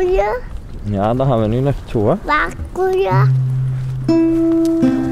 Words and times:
koeien? 0.00 0.36
Ja, 0.82 1.14
daar 1.14 1.26
gaan 1.26 1.40
we 1.40 1.46
nu 1.46 1.60
naartoe. 1.60 2.08
Hè. 2.08 2.14
Waar 2.22 2.52
koeien? 2.72 3.48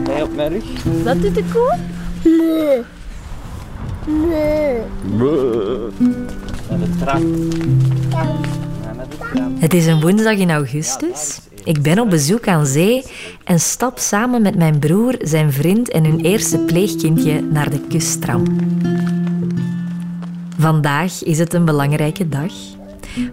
Jij 0.07 0.23
op 0.23 0.37
mijn 0.37 0.49
rug. 0.49 0.65
Dat 1.05 1.23
doet 1.23 1.35
de 1.35 1.45
koe? 1.53 1.77
Nee. 2.25 2.83
Nee. 4.07 4.81
Naar 6.69 6.79
de 6.79 6.97
trap. 7.01 7.23
Het 9.59 9.75
is 9.75 9.87
een 9.87 10.01
woensdag 10.01 10.37
in 10.37 10.51
augustus. 10.51 11.41
Ik 11.65 11.83
ben 11.83 11.99
op 11.99 12.11
bezoek 12.11 12.49
aan 12.49 12.67
zee 12.67 13.05
en 13.45 13.61
stap 13.61 13.99
samen 13.99 14.43
met 14.43 14.57
mijn 14.57 14.79
broer, 14.79 15.15
zijn 15.21 15.53
vriend 15.53 15.89
en 15.89 16.05
hun 16.05 16.21
eerste 16.21 16.59
pleegkindje 16.59 17.43
naar 17.43 17.71
de 17.71 17.81
kusttram. 17.81 18.43
Vandaag 20.59 21.23
is 21.23 21.39
het 21.39 21.55
een 21.55 21.65
belangrijke 21.65 22.29
dag, 22.29 22.53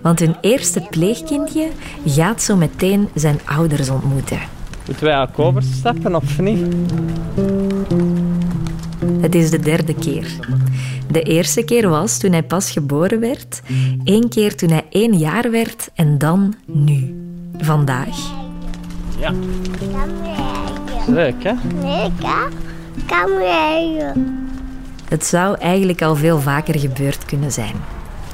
want 0.02 0.20
hun 0.20 0.36
eerste 0.41 0.88
pleegkindje 0.89 1.69
gaat 2.05 2.41
zo 2.41 2.55
meteen 2.55 3.10
zijn 3.14 3.39
ouders 3.46 3.89
ontmoeten. 3.89 4.39
Moeten 4.86 5.05
wij 5.05 5.21
ook 5.21 5.39
overstappen 5.39 6.15
of 6.15 6.39
niet? 6.39 6.75
Het 9.21 9.36
is 9.36 9.50
de 9.50 9.60
derde 9.60 9.93
keer. 9.93 10.27
De 11.11 11.21
eerste 11.21 11.63
keer 11.63 11.89
was 11.89 12.18
toen 12.18 12.32
hij 12.32 12.43
pas 12.43 12.71
geboren 12.71 13.19
werd, 13.19 13.61
één 14.04 14.29
keer 14.29 14.55
toen 14.55 14.69
hij 14.69 14.86
één 14.89 15.18
jaar 15.18 15.51
werd 15.51 15.89
en 15.96 16.18
dan 16.18 16.55
nu, 16.65 17.15
vandaag. 17.57 18.18
Ja. 19.19 19.33
Kan 19.91 20.10
rijden. 20.24 21.13
Leuk, 21.13 21.43
hè? 21.43 21.54
Nee, 21.82 22.11
kan. 22.19 22.52
Kan 23.05 23.38
rijden. 23.38 24.47
Het 25.10 25.25
zou 25.25 25.57
eigenlijk 25.57 26.02
al 26.02 26.15
veel 26.15 26.39
vaker 26.39 26.79
gebeurd 26.79 27.25
kunnen 27.25 27.52
zijn. 27.52 27.75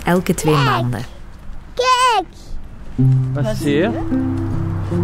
Elke 0.04 0.34
twee 0.34 0.54
maanden. 0.54 1.02
Kijk, 1.82 2.26
Wat 3.46 3.56
zie 3.56 3.76
je? 3.76 3.90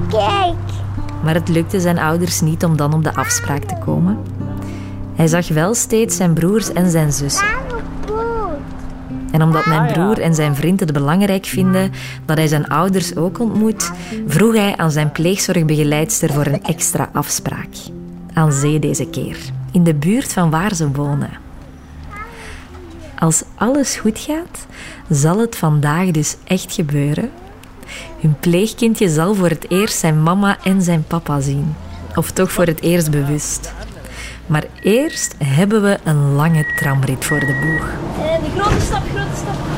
kijk. 0.09 0.55
Maar 1.23 1.33
het 1.33 1.49
lukte 1.49 1.79
zijn 1.79 1.99
ouders 1.99 2.41
niet 2.41 2.63
om 2.63 2.77
dan 2.77 2.93
op 2.93 3.03
de 3.03 3.13
afspraak 3.15 3.63
te 3.63 3.75
komen. 3.85 4.17
Hij 5.15 5.27
zag 5.27 5.47
wel 5.47 5.73
steeds 5.73 6.15
zijn 6.15 6.33
broers 6.33 6.71
en 6.73 6.89
zijn 6.89 7.11
zussen. 7.13 7.47
En 9.31 9.41
omdat 9.43 9.65
mijn 9.65 9.81
Ah, 9.81 9.91
broer 9.93 10.19
en 10.19 10.35
zijn 10.35 10.55
vriend 10.55 10.79
het 10.79 10.93
belangrijk 10.93 11.45
vinden 11.45 11.91
dat 12.25 12.37
hij 12.37 12.47
zijn 12.47 12.67
ouders 12.67 13.15
ook 13.15 13.39
ontmoet, 13.39 13.91
vroeg 14.27 14.55
hij 14.55 14.77
aan 14.77 14.91
zijn 14.91 15.11
pleegzorgbegeleidster 15.11 16.33
voor 16.33 16.45
een 16.45 16.63
extra 16.63 17.09
afspraak. 17.13 17.67
Aan 18.33 18.51
zee 18.53 18.79
deze 18.79 19.05
keer, 19.05 19.37
in 19.71 19.83
de 19.83 19.93
buurt 19.95 20.33
van 20.33 20.49
waar 20.49 20.75
ze 20.75 20.91
wonen. 20.91 21.29
Als 23.19 23.43
alles 23.55 23.95
goed 23.95 24.19
gaat, 24.19 24.65
zal 25.09 25.39
het 25.39 25.55
vandaag 25.55 26.11
dus 26.11 26.35
echt 26.43 26.73
gebeuren. 26.73 27.31
Hun 28.19 28.35
pleegkindje 28.39 29.09
zal 29.09 29.35
voor 29.35 29.49
het 29.49 29.69
eerst 29.69 29.97
zijn 29.99 30.23
mama 30.23 30.57
en 30.63 30.81
zijn 30.81 31.03
papa 31.07 31.39
zien. 31.39 31.75
Of 32.15 32.31
toch 32.31 32.51
voor 32.51 32.65
het 32.65 32.81
eerst 32.81 33.11
bewust. 33.11 33.73
Maar 34.45 34.63
eerst 34.81 35.35
hebben 35.43 35.81
we 35.81 35.97
een 36.03 36.33
lange 36.33 36.65
tramrit 36.75 37.25
voor 37.25 37.39
de 37.39 37.45
boeg. 37.61 37.89
En 38.27 38.41
die 38.41 38.61
grote 38.61 38.85
stap, 38.85 39.03
grote 39.13 39.35
stap. 39.35 39.76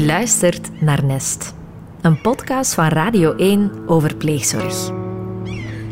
Je 0.00 0.06
luistert 0.06 0.82
naar 0.82 1.04
Nest, 1.04 1.54
een 2.00 2.20
podcast 2.20 2.74
van 2.74 2.88
Radio 2.88 3.36
1 3.36 3.70
over 3.86 4.16
pleegzorg. 4.16 4.74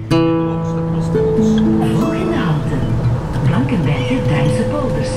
Volgende 0.09 2.35
halte. 2.35 2.77
Blankenbergen, 3.47 4.29
Duinse 4.29 4.63
polders. 4.63 5.09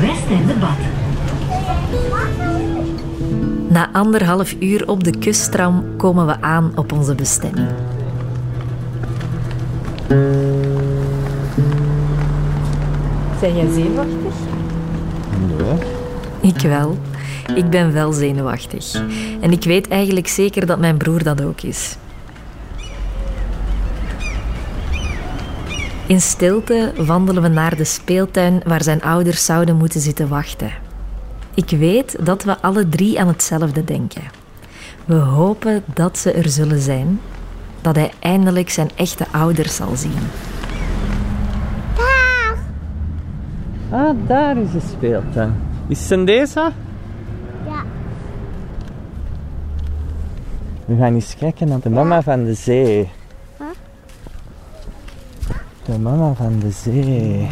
West 0.00 0.30
en 0.30 0.46
de 0.46 0.54
Bad. 0.60 0.78
Na 3.68 3.92
anderhalf 3.92 4.54
uur 4.60 4.88
op 4.88 5.04
de 5.04 5.18
kusttram 5.18 5.96
komen 5.96 6.26
we 6.26 6.40
aan 6.40 6.72
op 6.76 6.92
onze 6.92 7.14
bestemming. 7.14 7.68
Zijn 13.40 13.56
jij 13.56 13.72
zenuwachtig? 13.72 14.25
Ik 16.46 16.60
wel. 16.60 16.98
Ik 17.54 17.70
ben 17.70 17.92
wel 17.92 18.12
zenuwachtig. 18.12 19.02
En 19.40 19.52
ik 19.52 19.64
weet 19.64 19.88
eigenlijk 19.88 20.28
zeker 20.28 20.66
dat 20.66 20.78
mijn 20.78 20.96
broer 20.96 21.22
dat 21.22 21.42
ook 21.42 21.60
is. 21.60 21.96
In 26.06 26.20
stilte 26.20 26.92
wandelen 26.96 27.42
we 27.42 27.48
naar 27.48 27.76
de 27.76 27.84
speeltuin 27.84 28.60
waar 28.64 28.82
zijn 28.82 29.02
ouders 29.02 29.44
zouden 29.44 29.76
moeten 29.76 30.00
zitten 30.00 30.28
wachten. 30.28 30.70
Ik 31.54 31.70
weet 31.70 32.16
dat 32.20 32.44
we 32.44 32.60
alle 32.60 32.88
drie 32.88 33.20
aan 33.20 33.28
hetzelfde 33.28 33.84
denken. 33.84 34.22
We 35.04 35.14
hopen 35.14 35.82
dat 35.94 36.18
ze 36.18 36.32
er 36.32 36.48
zullen 36.48 36.80
zijn, 36.80 37.20
dat 37.80 37.96
hij 37.96 38.10
eindelijk 38.18 38.70
zijn 38.70 38.90
echte 38.94 39.26
ouders 39.30 39.76
zal 39.76 39.96
zien. 39.96 40.28
Ah, 43.90 44.16
daar 44.26 44.56
is 44.56 44.72
de 44.72 44.80
speeltuin. 44.96 45.54
Is 45.88 46.10
het 46.10 46.26
deze? 46.26 46.72
Ja. 47.66 47.84
We 50.84 50.96
gaan 50.96 51.14
eens 51.14 51.34
kijken 51.36 51.68
naar 51.68 51.80
de 51.80 51.90
mama 51.90 52.22
van 52.22 52.44
de 52.44 52.54
zee. 52.54 53.08
De 55.84 55.98
mama 55.98 56.34
van 56.34 56.58
de 56.58 56.70
zee. 56.70 57.48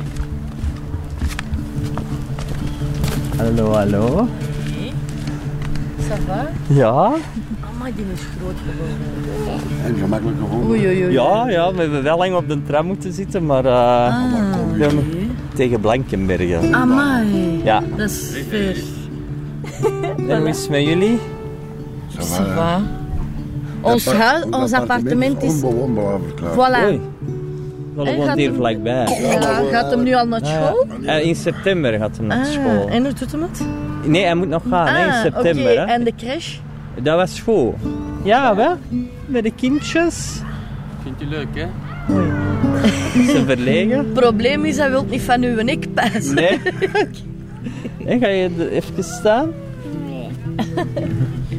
Hallo, 3.37 3.73
hallo. 3.73 4.29
Ça 6.09 6.17
va? 6.27 6.47
Ja? 6.67 7.13
Mama, 7.61 7.91
die 7.97 8.05
is 8.13 8.21
groot 8.39 8.55
geworden. 8.67 8.97
En 9.85 9.95
gemakkelijk 9.95 10.39
gevonden. 10.39 10.69
Oei, 10.69 10.87
oei, 10.87 11.05
oei. 11.05 11.13
Ja, 11.13 11.49
ja, 11.49 11.73
we 11.75 11.81
hebben 11.81 12.03
wel 12.03 12.19
lang 12.19 12.35
op 12.35 12.49
de 12.49 12.63
tram 12.63 12.87
moeten 12.87 13.13
zitten, 13.13 13.47
maar 13.47 13.65
eh, 13.65 13.73
ja, 14.79 14.93
maar 14.93 15.24
tegen 15.55 15.81
Blankenbergen. 15.81 16.75
Amai. 16.75 17.61
Ja. 17.65 17.83
Dat 17.97 18.11
is 18.11 18.33
ver. 18.49 18.77
En 20.29 20.39
hoe 20.39 20.49
is 20.49 20.61
het 20.61 20.71
met 20.71 20.83
jullie? 20.83 21.19
Ça 22.19 22.55
va. 22.55 22.81
Ons, 23.81 24.05
huis, 24.13 24.45
ons 24.51 24.73
appartement 24.73 25.43
is... 25.43 25.53
onbewoonbaar 25.63 26.19
verklaard. 26.21 26.55
Voilà. 26.55 26.85
Oei. 26.89 27.01
Dat 27.97 28.07
En 28.07 28.15
woont 28.17 28.29
gaat 28.29 28.37
hier 28.37 28.47
hem- 28.47 28.57
vlakbij. 28.57 29.19
Ja, 29.21 29.41
gaat 29.71 29.91
hem 29.91 30.03
nu 30.03 30.15
al 30.15 30.27
naar 30.27 30.41
school? 30.47 30.87
Eh, 31.07 31.27
in 31.27 31.35
september 31.37 31.99
gaat 31.99 32.17
hij 32.17 32.27
naar 32.27 32.47
school. 32.47 32.87
Ah, 32.87 32.95
en 32.95 33.05
hoe 33.05 33.13
doet 33.13 33.33
hem 33.33 33.43
het? 33.43 33.67
Nee, 34.07 34.25
hij 34.25 34.35
moet 34.35 34.49
nog 34.49 34.63
gaan 34.69 34.87
hè, 34.87 35.05
in 35.05 35.11
Ah, 35.13 35.21
september. 35.21 35.65
hè. 35.79 35.85
En 35.85 36.05
de 36.05 36.13
crash? 36.17 36.57
Dat 37.03 37.17
was 37.17 37.41
goed. 37.41 37.75
Ja, 38.23 38.55
wel. 38.57 38.77
Met 39.27 39.43
de 39.43 39.51
kindjes. 39.51 40.41
Vindt 41.03 41.23
u 41.23 41.27
leuk, 41.27 41.47
hè? 41.55 41.67
Ze 43.13 43.43
verlegen. 43.47 43.99
Het 43.99 44.13
probleem 44.13 44.65
is, 44.65 44.77
hij 44.77 44.91
wil 44.91 45.05
niet 45.11 45.23
van 45.23 45.43
uw 45.43 45.63
nek 45.63 45.95
pijzen. 45.95 46.35
Nee. 46.35 46.61
En 48.07 48.21
ga 48.21 48.29
je 48.29 48.51
er 48.59 48.69
even 48.71 49.05
staan? 49.05 49.51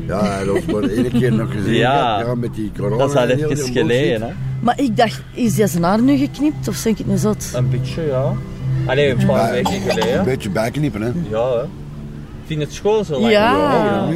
Ja, 0.07 0.43
dat 0.43 0.53
was 0.53 0.65
maar 0.65 0.83
één 0.89 1.11
keer 1.11 1.33
nog 1.33 1.51
gezien. 1.51 1.73
Ja. 1.73 2.19
Ja, 2.19 2.35
met 2.35 2.55
die 2.55 2.71
corona. 2.77 2.97
Dat 2.97 3.09
is 3.09 3.15
al 3.15 3.29
en 3.29 3.49
even 3.49 3.73
geleden, 3.73 4.21
hè? 4.21 4.33
Maar 4.59 4.79
ik 4.79 4.97
dacht, 4.97 5.21
is 5.33 5.53
die 5.55 5.67
zijn 5.67 5.83
haar 5.83 6.01
nu 6.01 6.17
geknipt 6.17 6.67
of 6.67 6.75
zeg 6.75 6.99
ik 6.99 7.05
het 7.09 7.19
zot? 7.19 7.51
Een 7.53 7.69
beetje, 7.69 8.01
ja. 8.05 8.33
Allee, 8.85 9.09
een 9.09 9.25
paar 9.25 9.45
Ja, 9.47 9.51
weken 9.51 9.73
Een 9.73 9.81
geleden. 9.81 10.23
beetje 10.23 10.49
bijknippen, 10.49 11.01
hè. 11.01 11.11
Ja, 11.29 11.49
hè. 11.57 11.61
Ik 11.63 12.45
vind 12.45 12.61
het 12.61 12.73
schoon 12.73 13.05
zo 13.05 13.19
lang. 13.19 13.31
Ja. 13.31 14.07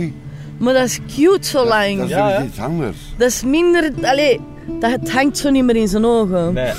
Maar 0.58 0.74
dat 0.74 0.84
is 0.86 1.00
cute 1.16 1.48
zo 1.48 1.66
lang. 1.66 1.98
Dat 1.98 2.06
is 2.10 2.16
ja. 2.16 2.44
iets 2.44 2.60
anders. 2.60 2.98
Dat 3.18 3.28
is 3.30 3.44
minder... 3.44 3.92
Allee, 4.02 4.40
dat, 4.80 4.92
het 4.92 5.12
hangt 5.12 5.38
zo 5.38 5.50
niet 5.50 5.64
meer 5.64 5.76
in 5.76 5.88
zijn 5.88 6.06
ogen. 6.06 6.54
Nee. 6.54 6.72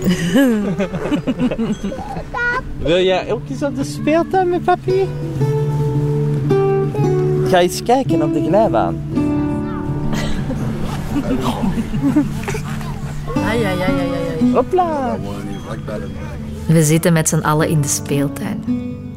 Wil 2.78 3.02
jij 3.02 3.32
ook 3.32 3.42
eens 3.50 3.62
op 3.62 3.76
de 3.76 3.84
speeltuin 3.84 4.48
met 4.48 4.64
papi? 4.64 5.08
Ga 7.48 7.58
eens 7.58 7.82
kijken 7.82 8.22
op 8.22 8.32
de 8.32 8.42
glijbaan. 8.42 9.02
Ai, 13.34 13.64
ai, 13.64 13.80
ai, 13.80 13.80
ai, 13.80 14.10
ai. 14.40 14.52
Hopla. 14.52 15.18
We 16.66 16.82
zitten 16.82 17.12
met 17.12 17.28
z'n 17.28 17.38
allen 17.38 17.68
in 17.68 17.80
de 17.80 17.88
speeltuin. 17.88 18.64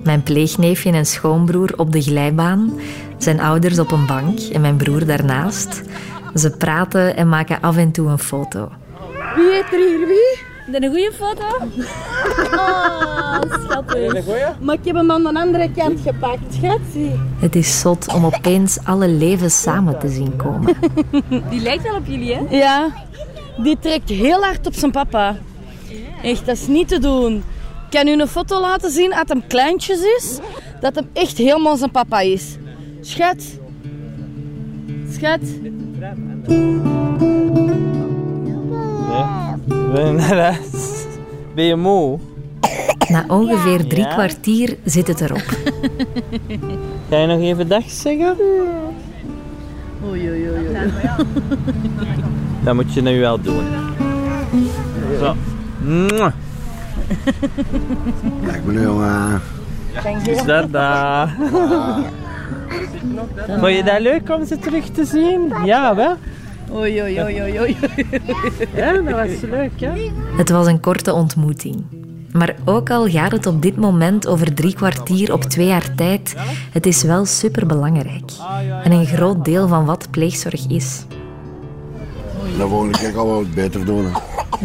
Mijn 0.04 0.24
pleegneefje 0.24 0.92
en 0.92 1.06
schoonbroer 1.06 1.74
op 1.78 1.92
de 1.92 2.01
glijbaan, 2.01 2.74
zijn 3.18 3.40
ouders 3.40 3.80
op 3.80 3.92
een 3.92 4.06
bank 4.06 4.40
en 4.40 4.62
mijn 4.62 4.75
broer 4.75 5.06
daarnaast. 5.06 5.81
Ze 6.35 6.50
praten 6.57 7.15
en 7.15 7.30
maken 7.30 7.62
af 7.62 7.77
en 7.77 7.91
toe 7.91 8.09
een 8.09 8.19
foto. 8.19 8.71
Wie 9.35 9.51
heet 9.51 9.65
er 9.71 9.88
hier 9.88 10.07
wie? 10.07 10.51
Is 10.68 10.71
dat 10.71 10.83
een 10.83 10.89
goede 10.89 11.12
foto? 11.13 11.45
Oh, 12.56 13.41
schattig. 13.65 14.25
Maar 14.59 14.75
ik 14.75 14.85
heb 14.85 14.95
hem 14.95 15.12
aan 15.12 15.24
de 15.24 15.33
andere 15.33 15.71
kant 15.71 16.00
gepakt, 16.00 16.53
schat. 16.53 16.80
Het 17.39 17.56
is 17.56 17.80
zot 17.80 18.13
om 18.13 18.25
opeens 18.25 18.77
alle 18.83 19.07
levens 19.07 19.62
samen 19.62 20.00
te 20.00 20.07
zien 20.07 20.35
komen. 20.35 20.75
Die 21.50 21.62
lijkt 21.62 21.83
wel 21.83 21.95
op 21.95 22.06
jullie, 22.06 22.35
hè? 22.35 22.57
Ja, 22.57 22.91
die 23.57 23.77
trekt 23.80 24.09
heel 24.09 24.44
hard 24.44 24.68
op 24.68 24.74
zijn 24.74 24.91
papa. 24.91 25.35
Echt, 26.24 26.45
dat 26.45 26.56
is 26.56 26.68
niet 26.68 26.88
te 26.88 27.00
doen. 27.00 27.35
Ik 27.35 28.00
kan 28.00 28.07
u 28.07 28.21
een 28.21 28.27
foto 28.27 28.59
laten 28.59 28.91
zien 28.91 29.13
als 29.13 29.27
hem 29.27 29.47
kleintjes 29.47 30.01
is, 30.18 30.39
dat 30.80 30.95
hem 30.95 31.09
echt 31.13 31.38
helemaal 31.38 31.77
zijn 31.77 31.91
papa 31.91 32.19
is. 32.19 32.57
Schat. 33.01 33.44
Schat. 35.12 35.39
Ben 39.94 40.05
je 40.05 40.11
naar 40.11 40.38
huis? 40.38 41.05
Ben 41.55 41.65
je 41.65 41.75
moe? 41.75 42.19
Na 43.09 43.25
ongeveer 43.27 43.88
drie 43.88 44.03
Ja. 44.03 44.13
kwartier 44.13 44.77
zit 44.83 45.07
het 45.07 45.21
erop. 45.21 45.44
Ga 47.09 47.17
je 47.17 47.27
nog 47.27 47.39
even 47.39 47.67
dag 47.67 47.89
zeggen? 47.89 48.35
Oei, 50.09 50.29
oei, 50.29 50.50
oei. 50.50 50.91
Dat 52.63 52.75
moet 52.75 52.94
je 52.94 53.01
nu 53.01 53.19
wel 53.19 53.41
doen. 53.41 53.63
Zo. 55.19 55.35
Kijk 58.45 58.63
me 58.65 58.71
nu, 58.71 58.81
jongen. 58.81 59.41
Dus 60.23 60.44
dat, 60.44 60.71
dat. 60.71 61.29
Vond 63.59 63.75
je 63.75 63.83
dat 63.83 64.00
leuk 64.00 64.29
om 64.29 64.45
ze 64.45 64.57
terug 64.59 64.85
te 64.89 65.05
zien? 65.05 65.53
Ja, 65.65 65.95
wel? 65.95 66.15
Oei, 66.73 67.01
oei, 67.01 67.21
oei, 67.21 67.41
oei, 67.41 67.59
oei. 67.59 67.77
Ja, 68.75 68.91
dat 68.94 69.03
was 69.13 69.41
leuk, 69.50 69.71
hè? 69.79 70.11
Het 70.38 70.50
was 70.50 70.67
een 70.67 70.79
korte 70.79 71.13
ontmoeting. 71.13 71.83
Maar 72.31 72.55
ook 72.65 72.89
al 72.89 73.07
gaat 73.09 73.31
het 73.31 73.45
op 73.45 73.61
dit 73.61 73.75
moment 73.77 74.27
over 74.27 74.53
drie 74.53 74.73
kwartier 74.73 75.33
op 75.33 75.44
twee 75.44 75.67
jaar 75.67 75.95
tijd, 75.95 76.35
het 76.71 76.85
is 76.85 77.03
wel 77.03 77.25
superbelangrijk. 77.25 78.31
En 78.83 78.91
een 78.91 79.06
groot 79.06 79.45
deel 79.45 79.67
van 79.67 79.85
wat 79.85 80.07
pleegzorg 80.11 80.67
is. 80.67 81.06
De 82.57 82.67
volgende 82.67 82.97
keer 82.97 83.11
gaan 83.13 83.25
we 83.27 83.39
het 83.39 83.53
beter 83.53 83.85
doen. 83.85 84.06
hè. 84.06 84.11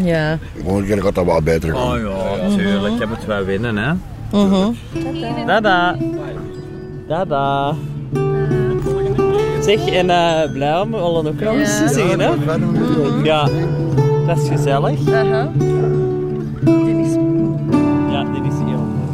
Ja. 0.04 0.38
De 0.54 0.62
volgende 0.62 0.86
keer 0.88 1.02
gaat 1.02 1.14
dat 1.14 1.24
wel 1.24 1.42
beter 1.42 1.74
gaan. 1.74 1.92
Oh 1.92 1.98
ja, 1.98 2.48
tuurlijk. 2.56 2.98
Je 2.98 3.06
moet 3.06 3.24
wel 3.24 3.44
winnen, 3.44 3.76
hè? 3.76 3.92
Dada. 5.46 5.96
Dada. 7.08 7.74
Zeg, 9.68 9.86
en 9.86 10.10
eh 10.10 10.52
blij 10.52 10.80
om 10.80 10.94
Ollen 10.94 11.26
ook 11.26 11.40
nog 11.40 11.54
eens 11.54 11.78
te 11.78 11.88
zien, 11.88 12.20
hè? 12.20 12.32
Ja, 13.22 13.48
dat 14.26 14.38
is 14.38 14.48
gezellig. 14.48 14.98
Is... 14.98 15.04
Ja, 18.10 18.24
dit 18.24 18.52
is 18.52 18.58
heel 18.58 18.86
mooi. 18.86 19.08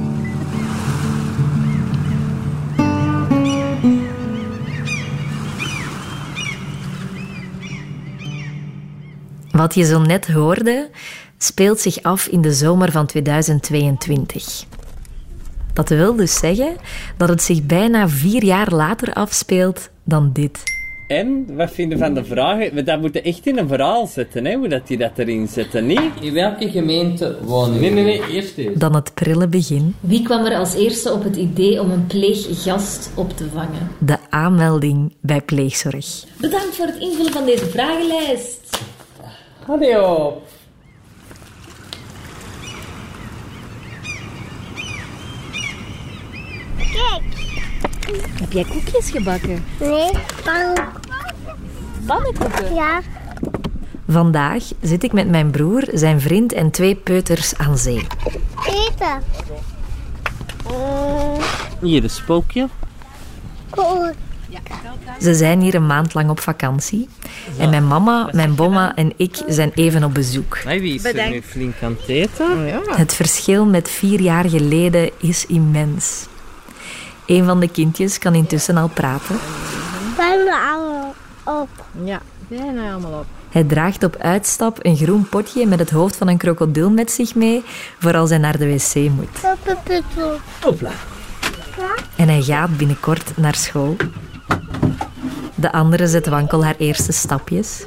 Wat 9.51 9.75
je 9.75 9.85
zo 9.85 10.01
net 10.01 10.27
hoorde, 10.33 10.91
speelt 11.39 11.81
zich 11.81 12.03
af 12.03 12.27
in 12.27 12.41
de 12.41 12.53
zomer 12.53 12.91
van 12.91 13.06
2022. 13.06 14.67
Dat 15.75 15.88
wil 15.88 16.17
dus 16.17 16.38
zeggen 16.38 16.76
dat 17.17 17.29
het 17.29 17.43
zich 17.43 17.62
bijna 17.62 18.09
vier 18.09 18.44
jaar 18.44 18.73
later 18.75 19.12
afspeelt 19.12 19.91
dan 20.05 20.31
dit. 20.32 20.62
En, 21.06 21.47
wat 21.56 21.71
vinden 21.71 21.99
van 21.99 22.15
de 22.15 22.25
vragen? 22.25 22.75
We- 22.75 22.82
Dat 22.82 23.00
moet 23.00 23.15
je 23.15 23.21
echt 23.23 23.47
in 23.47 23.59
een 23.59 23.69
verhaal 23.69 24.06
zetten, 24.06 24.44
hè? 24.44 24.55
Hoe 24.55 24.69
dat 24.69 24.87
die 24.87 24.99
dat 24.99 25.11
erin 25.19 25.49
zetten, 25.49 25.87
niet? 25.87 26.00
In 26.21 26.32
welke 26.32 26.71
gemeente 26.71 27.37
wonen 27.43 27.81
Nee, 27.81 27.91
nee, 27.91 28.05
nee. 28.05 28.23
Eerst 28.31 28.56
eens. 28.59 28.79
Dan 28.79 28.94
het 28.94 29.15
prille 29.15 29.47
begin, 29.49 29.94
Wie 30.00 30.23
kwam 30.23 30.44
er 30.44 30.56
als 30.59 30.75
eerste 30.75 31.12
op 31.12 31.25
het 31.25 31.37
idee 31.37 31.81
om 31.81 31.91
een 31.91 32.06
pleeggast 32.06 33.11
op 33.15 33.37
te 33.37 33.44
vangen? 33.53 33.88
de 33.99 34.17
aanmelding 34.31 35.15
bij 35.20 35.41
pleegzorg. 35.41 36.25
Bedankt 36.41 36.77
voor 36.77 36.87
het 36.87 36.99
invullen 36.99 37.32
van 37.32 37.44
deze 37.44 37.67
vragenlijst. 37.67 38.61
Allee 39.67 39.97
Kijk. 47.15 47.53
Heb 48.41 48.53
jij 48.53 48.65
koekjes 48.65 49.11
gebakken? 49.11 49.65
Nee, 49.81 50.11
pannenkoek. 50.45 51.01
Pannenkoeken? 52.07 52.75
Ja. 52.75 53.01
Vandaag 54.09 54.63
zit 54.81 55.03
ik 55.03 55.13
met 55.13 55.29
mijn 55.29 55.51
broer, 55.51 55.85
zijn 55.93 56.21
vriend 56.21 56.53
en 56.53 56.71
twee 56.71 56.95
peuters 56.95 57.57
aan 57.57 57.79
zee. 57.79 58.07
Eten. 58.67 59.23
Mm, 60.67 61.41
Hier 61.81 62.03
een 62.03 62.11
spookje. 62.11 62.69
cool. 63.71 64.11
Ze 65.21 65.35
zijn 65.35 65.61
hier 65.61 65.75
een 65.75 65.87
maand 65.87 66.15
lang 66.15 66.31
op 66.31 66.41
vakantie. 66.41 67.09
En 67.59 67.71
mijn 67.71 67.87
mama, 67.87 68.29
mijn 68.33 68.55
bomma 68.55 68.95
en 68.95 69.13
ik 69.17 69.43
zijn 69.47 69.71
even 69.75 70.05
op 70.05 70.15
bezoek. 70.15 70.59
Wie 70.65 70.95
is 70.95 71.05
er 71.05 71.31
nu 71.31 71.43
flink 71.43 71.75
aan 71.83 71.97
het 72.01 72.09
eten? 72.09 72.47
Het 72.97 73.15
verschil 73.15 73.67
met 73.67 73.91
vier 73.91 74.21
jaar 74.21 74.49
geleden 74.49 75.11
is 75.19 75.47
immens. 75.47 76.27
Een 77.26 77.44
van 77.44 77.61
de 77.61 77.69
kindjes 77.69 78.19
kan 78.19 78.35
intussen 78.35 78.76
al 78.76 78.88
praten. 78.88 79.37
Zijn 80.17 80.38
we 80.38 80.56
allemaal 80.73 81.15
op. 81.44 81.69
Ja, 82.05 82.21
er 82.49 82.93
allemaal 82.93 83.19
op. 83.19 83.26
Hij 83.50 83.65
draagt 83.65 84.05
op 84.05 84.17
uitstap 84.17 84.79
een 84.82 84.97
groen 84.97 85.29
potje 85.29 85.67
met 85.67 85.79
het 85.79 85.91
hoofd 85.91 86.17
van 86.17 86.29
een 86.29 86.37
krokodil 86.37 86.91
met 86.91 87.11
zich 87.11 87.35
mee 87.35 87.65
voor 87.99 88.17
als 88.17 88.31
hij 88.31 88.38
naar 88.38 88.59
de 88.59 88.67
wc 88.67 88.94
moet. 88.94 89.56
Hopla. 90.61 90.91
En 92.17 92.29
hij 92.29 92.43
gaat 92.43 92.76
binnenkort 92.76 93.37
naar 93.37 93.55
school. 93.55 93.97
De 95.55 95.73
andere 95.73 96.06
zet 96.06 96.27
wankel 96.27 96.65
haar 96.65 96.77
eerste 96.79 97.12
stapjes. 97.12 97.85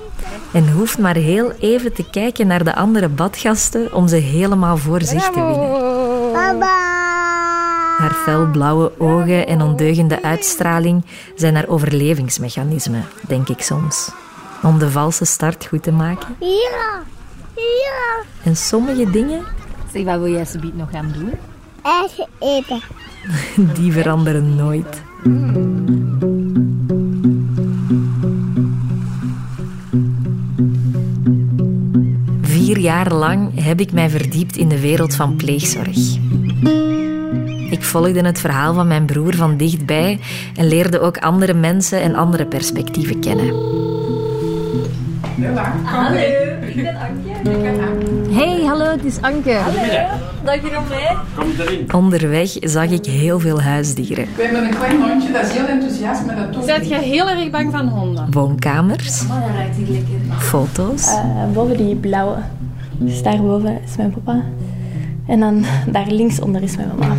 En 0.52 0.72
hoeft 0.72 0.98
maar 0.98 1.16
heel 1.16 1.52
even 1.60 1.94
te 1.94 2.10
kijken 2.10 2.48
naar 2.48 2.64
de 2.64 2.76
andere 2.76 3.10
badgasten 3.10 3.94
om 3.94 4.08
ze 4.08 4.16
helemaal 4.16 4.78
voor 4.78 5.02
zich 5.02 5.24
te 5.24 5.42
winnen. 5.42 6.32
Baba. 6.32 7.47
Haar 7.98 8.14
felblauwe 8.14 8.92
ogen 8.98 9.48
en 9.48 9.62
ondeugende 9.62 10.24
uitstraling 10.24 11.06
zijn 11.36 11.56
haar 11.56 11.68
overlevingsmechanisme, 11.68 13.02
denk 13.28 13.50
ik 13.50 13.62
soms. 13.62 14.12
Om 14.64 14.80
de 14.80 14.92
valse 14.92 15.26
start 15.26 15.66
goed 15.66 15.84
te 15.84 15.92
maken. 15.92 16.36
Hier. 16.40 17.04
Hier. 17.56 18.26
En 18.44 18.56
sommige 18.56 19.10
dingen, 19.10 19.46
Zeg, 19.94 20.04
wat 20.04 20.20
wil 20.20 20.32
jij 20.32 20.46
subiet 20.46 20.78
nog 20.78 20.90
gaan 20.92 21.12
doen? 21.14 21.32
Eten 21.84 22.28
eten. 22.40 22.82
die 23.82 23.92
veranderen 23.92 24.56
nooit. 24.56 25.02
Vier 32.42 32.78
jaar 32.78 33.14
lang 33.14 33.64
heb 33.64 33.80
ik 33.80 33.92
mij 33.92 34.10
verdiept 34.10 34.58
in 34.58 34.70
de 34.70 34.80
wereld 34.80 35.16
van 35.16 35.36
pleegzorg. 35.36 36.18
Ik 37.78 37.84
volgde 37.84 38.22
het 38.22 38.40
verhaal 38.40 38.74
van 38.74 38.88
mijn 38.88 39.06
broer 39.06 39.36
van 39.36 39.58
dichtbij 39.58 40.20
en 40.56 40.68
leerde 40.68 41.00
ook 41.00 41.18
andere 41.18 41.54
mensen 41.54 42.02
en 42.02 42.16
andere 42.16 42.46
perspectieven 42.46 43.20
kennen. 43.20 43.46
Hey, 48.32 48.64
hallo, 48.66 48.86
het 48.92 49.06
is 49.06 49.22
Anke. 49.22 49.58
Onderweg 51.94 52.58
zag 52.60 52.90
ik 52.90 53.06
heel 53.06 53.40
veel 53.40 53.62
huisdieren. 53.62 54.26
We 54.36 54.42
hebben 54.44 54.64
een 54.64 54.78
klein 54.78 55.02
hondje, 55.02 55.32
dat 55.32 55.44
is 55.46 55.52
heel 55.52 55.66
enthousiast 55.66 56.26
met 56.26 56.36
dat 56.54 56.66
Zet 56.66 56.88
jij 56.90 57.04
heel 57.04 57.30
erg 57.30 57.50
bang 57.50 57.72
van 57.72 57.88
honden? 57.88 58.28
Woonkamers, 58.32 59.22
Oh, 59.22 59.30
dat 59.42 59.50
ruikt 59.56 59.76
hier 59.76 59.88
lekker. 59.88 60.38
foto's, 60.38 61.08
Eh, 61.08 61.22
boven 61.54 61.78
die 61.78 61.96
blauwe. 61.96 62.36
Dus 62.98 63.24
daarboven 63.24 63.80
is 63.86 63.96
mijn 63.98 64.12
papa. 64.12 64.42
En 65.28 65.40
dan 65.40 65.66
daar 65.88 66.08
linksonder 66.08 66.62
is 66.64 66.76
mijn 66.76 66.90
mama. 67.00 67.14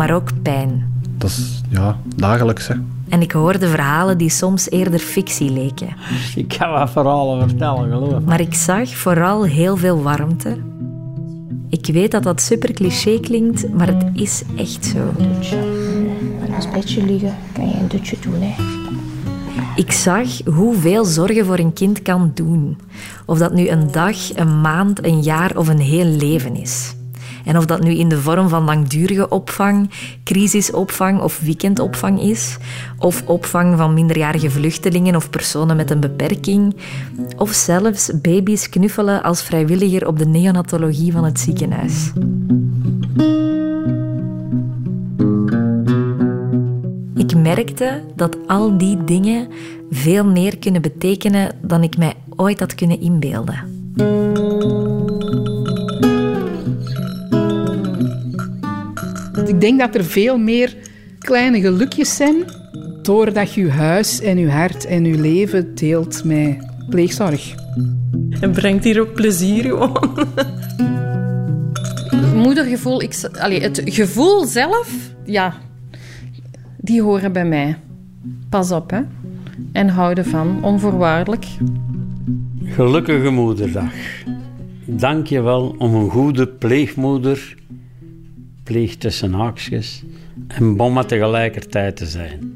Maar 0.00 0.14
ook 0.14 0.42
pijn. 0.42 0.92
Dat 1.18 1.30
is 1.30 1.62
ja, 1.68 1.98
dagelijks. 2.16 2.68
Hè. 2.68 2.74
En 3.08 3.22
ik 3.22 3.32
hoorde 3.32 3.68
verhalen 3.68 4.18
die 4.18 4.30
soms 4.30 4.70
eerder 4.70 4.98
fictie 4.98 5.50
leken. 5.50 5.88
Ik 6.36 6.48
kan 6.58 6.70
wat 6.70 6.90
verhalen 6.90 7.48
vertellen, 7.48 7.90
geloof 7.90 8.24
Maar 8.24 8.40
ik 8.40 8.54
zag 8.54 8.88
vooral 8.88 9.44
heel 9.44 9.76
veel 9.76 10.02
warmte. 10.02 10.56
Ik 11.68 11.86
weet 11.86 12.10
dat 12.10 12.22
dat 12.22 12.40
super 12.40 12.72
cliché 12.72 13.20
klinkt, 13.20 13.72
maar 13.72 13.86
het 13.86 14.04
is 14.12 14.42
echt 14.56 14.84
zo. 14.84 14.98
En 16.46 16.54
als 16.54 16.70
bedje 16.70 17.04
liggen 17.04 17.36
kan 17.52 17.68
je 17.68 17.74
een 17.74 17.88
dutje 17.88 18.16
doen. 18.20 18.40
Hè. 18.40 18.54
Ik 19.76 19.92
zag 19.92 20.44
hoeveel 20.44 21.04
zorgen 21.04 21.46
voor 21.46 21.58
een 21.58 21.72
kind 21.72 22.02
kan 22.02 22.30
doen. 22.34 22.78
Of 23.26 23.38
dat 23.38 23.52
nu 23.52 23.68
een 23.68 23.90
dag, 23.90 24.36
een 24.36 24.60
maand, 24.60 25.04
een 25.04 25.22
jaar 25.22 25.56
of 25.56 25.68
een 25.68 25.80
heel 25.80 26.04
leven 26.04 26.56
is. 26.56 26.94
En 27.44 27.56
of 27.56 27.66
dat 27.66 27.82
nu 27.82 27.90
in 27.90 28.08
de 28.08 28.20
vorm 28.20 28.48
van 28.48 28.64
langdurige 28.64 29.28
opvang, 29.28 29.90
crisisopvang 30.24 31.20
of 31.20 31.40
weekendopvang 31.40 32.20
is, 32.20 32.56
of 32.98 33.22
opvang 33.26 33.76
van 33.76 33.94
minderjarige 33.94 34.50
vluchtelingen 34.50 35.16
of 35.16 35.30
personen 35.30 35.76
met 35.76 35.90
een 35.90 36.00
beperking, 36.00 36.76
of 37.36 37.50
zelfs 37.50 38.10
baby's 38.22 38.68
knuffelen 38.68 39.22
als 39.22 39.42
vrijwilliger 39.42 40.06
op 40.06 40.18
de 40.18 40.26
neonatologie 40.26 41.12
van 41.12 41.24
het 41.24 41.40
ziekenhuis. 41.40 42.12
Ik 47.16 47.36
merkte 47.36 48.02
dat 48.16 48.36
al 48.46 48.78
die 48.78 49.04
dingen 49.04 49.48
veel 49.90 50.24
meer 50.24 50.58
kunnen 50.58 50.82
betekenen 50.82 51.52
dan 51.62 51.82
ik 51.82 51.96
mij 51.96 52.14
ooit 52.36 52.60
had 52.60 52.74
kunnen 52.74 53.00
inbeelden. 53.00 53.78
Ik 59.50 59.60
denk 59.60 59.78
dat 59.78 59.94
er 59.94 60.04
veel 60.04 60.38
meer 60.38 60.76
kleine 61.18 61.60
gelukjes 61.60 62.16
zijn 62.16 62.44
doordat 63.02 63.54
je 63.54 63.60
je 63.60 63.70
huis 63.70 64.20
en 64.20 64.38
je 64.38 64.50
hart 64.50 64.86
en 64.86 65.04
je 65.04 65.18
leven 65.18 65.74
deelt 65.74 66.24
met 66.24 66.56
pleegzorg. 66.88 67.54
En 68.40 68.50
brengt 68.52 68.84
hier 68.84 69.00
ook 69.00 69.12
plezier 69.12 69.62
gewoon. 69.62 70.28
Moedergevoel, 72.34 73.02
ik, 73.02 73.30
allee, 73.38 73.60
het 73.60 73.82
gevoel 73.84 74.44
zelf, 74.44 75.14
ja, 75.24 75.54
die 76.76 77.02
horen 77.02 77.32
bij 77.32 77.44
mij. 77.44 77.76
Pas 78.48 78.72
op, 78.72 78.90
hè. 78.90 79.00
En 79.72 79.88
houden 79.88 80.24
van, 80.24 80.64
onvoorwaardelijk. 80.64 81.46
Gelukkige 82.64 83.30
moederdag. 83.30 83.92
Dank 84.84 85.26
je 85.26 85.40
wel 85.40 85.74
om 85.78 85.94
een 85.94 86.10
goede 86.10 86.48
pleegmoeder, 86.48 87.58
pleeg 88.70 88.96
tussen 88.96 89.32
haakjes, 89.32 90.02
en 90.48 90.76
bomma 90.76 91.04
tegelijkertijd 91.04 91.96
te 91.96 92.06
zijn. 92.06 92.54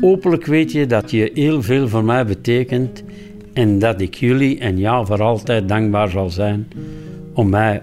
Hopelijk 0.00 0.46
weet 0.46 0.72
je 0.72 0.86
dat 0.86 1.10
je 1.10 1.30
heel 1.34 1.62
veel 1.62 1.88
voor 1.88 2.04
mij 2.04 2.26
betekent 2.26 3.02
en 3.52 3.78
dat 3.78 4.00
ik 4.00 4.14
jullie 4.14 4.58
en 4.58 4.78
jou 4.78 5.06
voor 5.06 5.22
altijd 5.22 5.68
dankbaar 5.68 6.08
zal 6.08 6.30
zijn 6.30 6.68
om 7.32 7.48
mij 7.48 7.82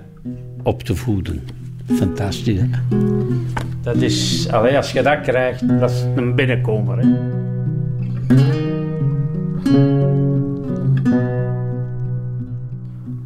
op 0.63 0.83
te 0.83 0.95
voeden. 0.95 1.41
Fantastisch? 1.85 2.61
Dat 3.81 3.95
is, 3.95 4.47
allee, 4.51 4.77
als 4.77 4.91
je 4.91 5.01
dat 5.01 5.21
krijgt, 5.21 5.79
dat 5.79 5.91
is 5.91 6.05
een 6.15 6.35
binnenkomer. 6.35 6.97
Hè? 6.99 7.07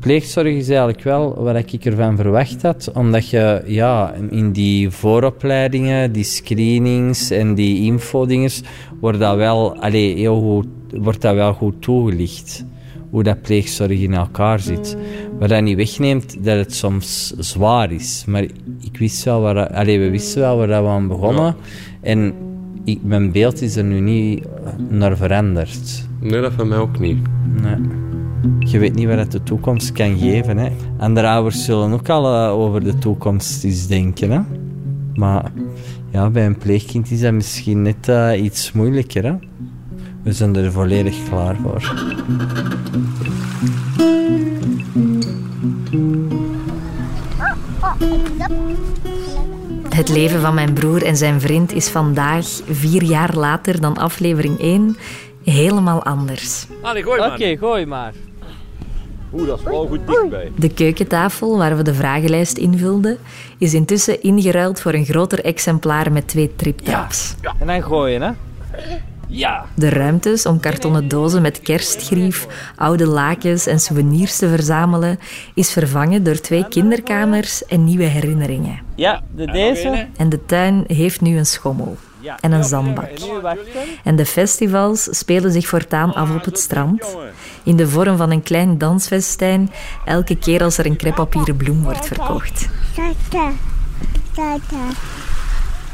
Pleegzorg 0.08 0.48
is 0.48 0.70
eigenlijk 0.70 1.04
wel 1.04 1.44
wat 1.44 1.56
ik 1.72 1.86
ervan 1.86 2.16
verwacht 2.16 2.62
had, 2.62 2.92
omdat 2.94 3.30
je 3.30 3.64
ja, 3.66 4.14
in 4.30 4.52
die 4.52 4.90
vooropleidingen, 4.90 6.12
die 6.12 6.24
screenings 6.24 7.30
en 7.30 7.56
die 7.56 7.84
infodingers, 7.84 8.62
wordt 9.00 9.20
dat 9.20 9.36
wel, 9.36 9.78
allee, 9.80 10.16
heel 10.16 10.42
goed, 10.42 10.68
wordt 11.02 11.22
dat 11.22 11.36
wel 11.36 11.54
goed 11.54 11.82
toegelicht. 11.82 12.66
Hoe 13.10 13.24
dat 13.24 13.42
pleegzorg 13.42 14.00
in 14.00 14.14
elkaar 14.14 14.60
zit. 14.60 14.98
Wat 15.40 15.50
dat 15.50 15.62
niet 15.62 15.76
wegneemt 15.76 16.44
dat 16.44 16.58
het 16.58 16.74
soms 16.74 17.34
zwaar 17.38 17.92
is. 17.92 18.24
Maar 18.28 18.44
ik 18.82 18.98
wist 19.00 19.24
wel 19.24 19.42
waar, 19.42 19.68
allee, 19.74 20.00
we 20.00 20.10
wisten 20.10 20.42
wel 20.42 20.58
waar 20.58 20.84
we 20.84 20.90
aan 20.90 21.08
begonnen. 21.08 21.56
En 22.02 22.34
ik, 22.84 23.00
mijn 23.04 23.32
beeld 23.32 23.62
is 23.62 23.76
er 23.76 23.84
nu 23.84 24.00
niet 24.00 24.44
naar 24.90 25.18
veranderd. 25.18 26.08
Nee, 26.20 26.42
dat 26.42 26.54
van 26.54 26.68
mij 26.68 26.78
ook 26.78 27.00
niet. 27.00 27.18
Nee. 27.62 28.16
Je 28.60 28.80
weet 28.80 28.96
niet 28.96 29.08
wat 29.08 29.18
het 29.18 29.32
de 29.32 29.44
toekomst 29.44 29.92
kan 29.92 30.18
geven. 30.18 30.58
Hè. 30.58 30.70
Andere 30.98 31.28
ouders 31.28 31.66
zullen 31.66 31.92
ook 31.92 32.10
al 32.10 32.34
uh, 32.34 32.52
over 32.52 32.84
de 32.84 32.98
toekomst 32.98 33.64
eens 33.64 33.88
denken. 33.88 34.32
Hè. 34.32 34.40
Maar 35.14 35.52
ja, 36.12 36.30
bij 36.30 36.46
een 36.46 36.58
pleegkind 36.58 37.12
is 37.12 37.22
dat 37.22 37.34
misschien 37.34 37.82
net 37.82 38.08
uh, 38.08 38.44
iets 38.44 38.72
moeilijker. 38.72 39.24
Hè. 39.24 39.34
We 40.24 40.34
zijn 40.34 40.56
er 40.56 40.72
volledig 40.72 41.16
klaar 41.30 41.56
voor. 41.56 41.94
Het 49.90 50.10
leven 50.10 50.42
van 50.42 50.54
mijn 50.54 50.74
broer 50.74 51.06
en 51.06 51.18
zijn 51.18 51.42
vriend 51.42 51.74
is 51.74 51.90
vandaag, 51.90 52.46
vier 52.70 53.04
jaar 53.04 53.36
later 53.36 53.82
dan 53.82 53.98
aflevering 53.98 54.60
1, 54.60 54.98
helemaal 55.44 56.04
anders. 56.04 56.68
Allee, 56.82 57.04
gooi 57.04 57.20
maar. 57.20 57.32
Oké, 57.32 57.58
gooi 57.58 57.86
maar. 57.86 58.14
Oeh, 59.38 59.48
dat 59.48 59.60
is 59.60 59.64
wel 59.64 59.88
goed 59.88 60.08
dichtbij. 60.08 60.52
De 60.56 60.70
keukentafel 60.70 61.58
waar 61.58 61.78
we 61.78 61.84
de 61.84 61.94
vragenlijst 61.94 62.58
invulden, 62.58 63.18
is 63.58 63.74
intussen 63.74 64.22
ingeruild 64.22 64.82
voor 64.82 64.94
een 64.94 65.06
groter 65.06 65.46
exemplaar 65.46 66.12
met 66.12 66.28
twee 66.28 66.56
triptraps. 66.56 67.36
En 67.60 67.68
dan 67.68 67.84
gooien, 67.84 68.22
hè? 68.22 68.32
Ja. 69.28 69.66
De 69.74 69.90
ruimtes 69.90 70.46
om 70.46 70.60
kartonnen 70.60 71.08
dozen 71.08 71.42
met 71.42 71.62
kerstgrief, 71.62 72.48
oude 72.76 73.06
lakens 73.06 73.66
en 73.66 73.80
souvenirs 73.80 74.38
te 74.38 74.50
verzamelen, 74.50 75.20
is 75.54 75.72
vervangen 75.72 76.24
door 76.24 76.40
twee 76.40 76.68
kinderkamers 76.68 77.66
en 77.66 77.84
nieuwe 77.84 78.04
herinneringen. 78.04 78.80
Ja, 78.96 79.22
de 79.36 79.46
deze. 79.46 80.08
En 80.18 80.30
de 80.30 80.46
tuin 80.46 80.84
heeft 80.88 81.22
nu 81.22 81.38
een 81.38 81.46
schommel 81.46 81.98
en 82.42 82.52
een 82.52 82.64
zandbak. 82.64 83.12
En 84.04 84.16
de 84.16 84.26
festivals 84.26 85.08
spelen 85.12 85.52
zich 85.52 85.68
voortaan 85.68 86.14
af 86.14 86.36
op 86.36 86.46
het 86.46 86.60
strand, 86.60 87.18
in 87.68 87.76
de 87.76 87.88
vorm 87.88 88.18
van 88.18 88.32
een 88.32 88.44
klein 88.44 88.78
dansfestijn, 88.78 89.72
elke 90.06 90.36
keer 90.36 90.64
als 90.64 90.78
er 90.78 90.86
een 90.86 90.96
kreppapieren 90.96 91.56
bloem 91.56 91.84
wordt 91.84 92.06
verkocht. 92.06 92.70
Tata. 92.96 93.52
Tata. 94.34 94.86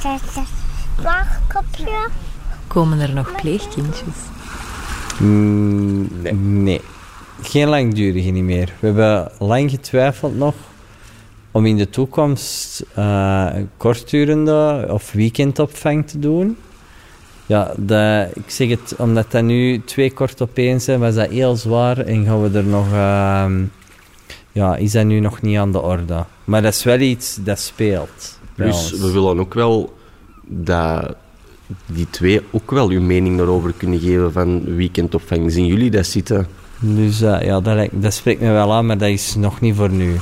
Tata. 0.01 0.43
Mag 1.03 1.39
kopje? 1.47 2.09
Komen 2.67 2.99
er 2.99 3.13
nog 3.13 3.35
pleegkindjes? 3.41 4.15
Mm, 5.19 6.07
nee. 6.21 6.33
nee. 6.33 6.81
Geen 7.41 7.67
langdurige 7.67 8.29
niet 8.29 8.43
meer. 8.43 8.73
We 8.79 8.85
hebben 8.85 9.31
lang 9.39 9.69
getwijfeld 9.69 10.37
nog 10.37 10.55
om 11.51 11.65
in 11.65 11.77
de 11.77 11.89
toekomst 11.89 12.85
uh, 12.97 13.49
kortdurende 13.77 14.87
of 14.89 15.11
weekendopvang 15.11 16.07
te 16.07 16.19
doen. 16.19 16.57
Ja, 17.45 17.73
ik 18.33 18.43
zeg 18.47 18.69
het, 18.69 18.95
omdat 18.97 19.31
dat 19.31 19.43
nu 19.43 19.81
twee 19.85 20.11
kort 20.11 20.41
opeen 20.41 20.81
zijn, 20.81 20.99
was 20.99 21.15
dat 21.15 21.29
heel 21.29 21.55
zwaar 21.55 21.97
en 21.97 22.25
gaan 22.25 22.41
we 22.41 22.57
er 22.57 22.63
nog... 22.63 22.87
Uh, 22.91 23.45
ja, 24.51 24.75
is 24.75 24.91
dat 24.91 25.05
nu 25.05 25.19
nog 25.19 25.41
niet 25.41 25.57
aan 25.57 25.71
de 25.71 25.81
orde. 25.81 26.25
Maar 26.43 26.61
dat 26.61 26.73
is 26.73 26.83
wel 26.83 26.99
iets 26.99 27.37
dat 27.43 27.59
speelt. 27.59 28.39
Dus 28.55 28.91
we 28.91 29.11
willen 29.11 29.39
ook 29.39 29.53
wel 29.53 29.93
dat 30.47 31.15
die 31.85 32.07
twee 32.09 32.41
ook 32.51 32.71
wel 32.71 32.89
uw 32.89 33.01
mening 33.01 33.37
daarover 33.37 33.73
kunnen 33.77 33.99
geven 33.99 34.31
van 34.31 34.75
weekendopvang. 34.75 35.51
Zien 35.51 35.65
jullie 35.65 35.91
dat 35.91 36.05
zitten? 36.05 36.47
Dus 36.79 37.21
uh, 37.21 37.41
ja, 37.41 37.59
dat, 37.59 37.89
dat 37.91 38.13
spreekt 38.13 38.41
me 38.41 38.51
wel 38.51 38.73
aan, 38.73 38.85
maar 38.85 38.97
dat 38.97 39.09
is 39.09 39.35
nog 39.35 39.61
niet 39.61 39.75
voor 39.75 39.89
nu. 39.89 40.19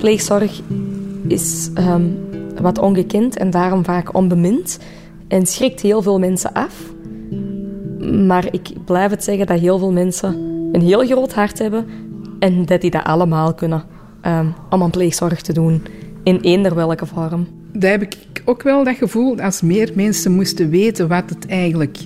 Pleegzorg 0.00 0.60
is 1.26 1.70
um, 1.78 2.18
wat 2.60 2.78
ongekend 2.78 3.36
en 3.36 3.50
daarom 3.50 3.84
vaak 3.84 4.14
onbemind 4.14 4.78
en 5.28 5.46
schrikt 5.46 5.80
heel 5.80 6.02
veel 6.02 6.18
mensen 6.18 6.52
af. 6.52 6.74
Maar 8.26 8.48
ik 8.50 8.70
blijf 8.84 9.10
het 9.10 9.24
zeggen 9.24 9.46
dat 9.46 9.60
heel 9.60 9.78
veel 9.78 9.92
mensen 9.92 10.34
een 10.72 10.80
heel 10.80 11.06
groot 11.06 11.32
hart 11.32 11.58
hebben 11.58 11.86
en 12.38 12.64
dat 12.64 12.80
die 12.80 12.90
dat 12.90 13.04
allemaal 13.04 13.54
kunnen 13.54 13.82
um, 14.26 14.54
om 14.70 14.82
aan 14.82 14.90
pleegzorg 14.90 15.40
te 15.40 15.52
doen 15.52 15.82
in 16.22 16.40
eender 16.40 16.74
welke 16.74 17.06
vorm. 17.06 17.46
Daar 17.72 17.90
heb 17.90 18.02
ik 18.02 18.16
ook 18.44 18.62
wel 18.62 18.84
dat 18.84 18.96
gevoel, 18.96 19.40
als 19.40 19.60
meer 19.60 19.90
mensen 19.94 20.32
moesten 20.32 20.70
weten 20.70 21.08
wat 21.08 21.24
het 21.28 21.46
eigenlijk 21.46 21.98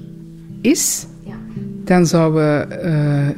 is, 0.61 1.07
ja. 1.23 1.37
dan 1.85 2.07
zouden 2.07 2.69
uh, 2.85 3.29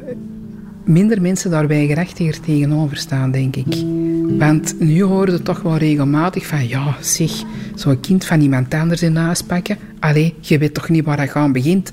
minder 0.83 1.21
mensen 1.21 1.51
daar 1.51 1.67
weigerachtiger 1.67 2.39
tegenover 2.39 2.97
staan, 2.97 3.31
denk 3.31 3.55
ik. 3.55 3.85
Want 4.29 4.79
nu 4.79 5.03
horen 5.03 5.31
ze 5.31 5.41
toch 5.41 5.61
wel 5.61 5.77
regelmatig 5.77 6.45
van, 6.45 6.67
ja, 6.67 6.95
zeg, 7.01 7.31
zo'n 7.75 7.99
kind 7.99 8.25
van 8.25 8.41
iemand 8.41 8.73
anders 8.73 9.01
in 9.01 9.15
huis 9.15 9.41
pakken. 9.41 9.77
Allee, 9.99 10.33
je 10.39 10.57
weet 10.57 10.73
toch 10.73 10.89
niet 10.89 11.05
waar 11.05 11.17
dat 11.17 11.29
gaan 11.29 11.51
begint. 11.51 11.91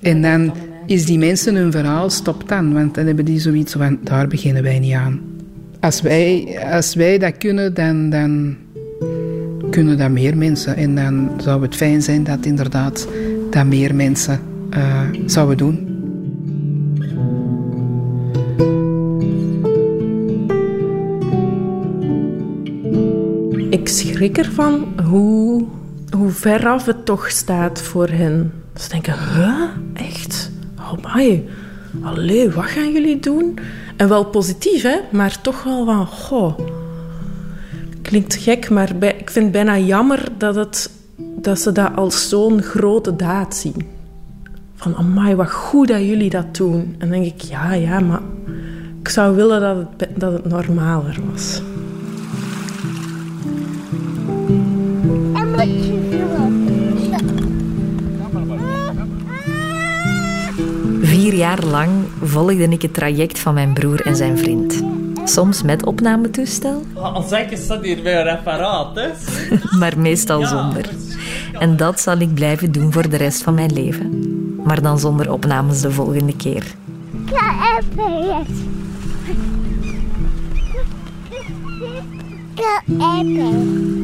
En 0.00 0.22
dan 0.22 0.52
is 0.86 1.04
die 1.04 1.18
mensen 1.18 1.54
hun 1.54 1.72
verhaal 1.72 2.10
stopt 2.10 2.48
dan, 2.48 2.72
want 2.72 2.94
dan 2.94 3.06
hebben 3.06 3.24
die 3.24 3.40
zoiets 3.40 3.72
van, 3.72 3.98
daar 4.02 4.28
beginnen 4.28 4.62
wij 4.62 4.78
niet 4.78 4.94
aan. 4.94 5.20
Als 5.80 6.00
wij, 6.00 6.58
als 6.72 6.94
wij 6.94 7.18
dat 7.18 7.38
kunnen, 7.38 7.74
dan, 7.74 8.10
dan 8.10 8.56
kunnen 9.70 9.98
dat 9.98 10.10
meer 10.10 10.36
mensen. 10.36 10.76
En 10.76 10.94
dan 10.94 11.30
zou 11.36 11.62
het 11.62 11.76
fijn 11.76 12.02
zijn 12.02 12.24
dat 12.24 12.46
inderdaad 12.46 13.08
dat 13.50 13.66
meer 13.66 13.94
mensen 13.94 14.40
uh, 14.76 15.00
zouden 15.26 15.56
doen. 15.56 15.87
Ik 23.88 23.94
schrik 23.94 24.38
ervan 24.38 24.86
hoe, 25.04 25.64
hoe 26.16 26.30
veraf 26.30 26.84
het 26.86 27.04
toch 27.04 27.30
staat 27.30 27.82
voor 27.82 28.08
hen. 28.08 28.52
Ze 28.74 28.88
denken, 28.88 29.14
huh? 29.34 29.62
oh 30.78 31.14
my, 31.14 31.44
allee, 32.02 32.50
wat 32.50 32.64
gaan 32.64 32.92
jullie 32.92 33.20
doen? 33.20 33.58
En 33.96 34.08
wel 34.08 34.24
positief, 34.24 34.82
hè, 34.82 34.96
maar 35.12 35.40
toch 35.40 35.62
wel 35.62 35.84
van, 35.84 36.06
goh. 36.06 36.58
Klinkt 38.02 38.34
gek, 38.34 38.70
maar 38.70 39.02
ik 39.02 39.30
vind 39.30 39.44
het 39.44 39.52
bijna 39.52 39.78
jammer 39.78 40.28
dat, 40.38 40.54
het, 40.54 40.90
dat 41.16 41.60
ze 41.60 41.72
dat 41.72 41.96
als 41.96 42.28
zo'n 42.28 42.62
grote 42.62 43.16
daad 43.16 43.56
zien. 43.56 43.86
Van, 44.74 44.96
amai, 44.96 45.34
wat 45.34 45.50
goed 45.50 45.88
dat 45.88 46.00
jullie 46.00 46.30
dat 46.30 46.56
doen. 46.56 46.94
En 46.98 47.10
dan 47.10 47.20
denk 47.20 47.34
ik, 47.34 47.40
ja, 47.40 47.72
ja, 47.72 48.00
maar 48.00 48.22
ik 49.00 49.08
zou 49.08 49.36
willen 49.36 49.60
dat 49.60 49.76
het, 49.76 50.20
dat 50.20 50.32
het 50.32 50.48
normaler 50.48 51.18
was. 51.32 51.62
Vier 61.02 61.34
jaar 61.34 61.64
lang 61.64 61.90
volgde 62.22 62.68
ik 62.68 62.82
het 62.82 62.94
traject 62.94 63.38
van 63.38 63.54
mijn 63.54 63.72
broer 63.72 64.00
en 64.00 64.16
zijn 64.16 64.38
vriend. 64.38 64.82
Soms 65.24 65.62
met 65.62 65.86
opnametoestel, 65.86 66.82
Al 66.94 67.22
zeg 67.22 67.50
je 67.50 67.56
staat 67.56 67.84
hier 67.84 68.02
bij 68.02 68.20
een 68.20 68.28
apparaat, 68.28 68.94
hè? 68.94 69.08
maar 69.78 69.98
meestal 69.98 70.46
zonder. 70.46 70.88
En 71.52 71.76
dat 71.76 72.00
zal 72.00 72.18
ik 72.18 72.34
blijven 72.34 72.72
doen 72.72 72.92
voor 72.92 73.08
de 73.08 73.16
rest 73.16 73.42
van 73.42 73.54
mijn 73.54 73.72
leven. 73.72 74.22
Maar 74.64 74.82
dan 74.82 74.98
zonder 74.98 75.32
opnames 75.32 75.80
de 75.80 75.90
volgende 75.90 76.36
keer. 76.36 76.64
Ja, 77.30 77.78
even. 82.98 83.97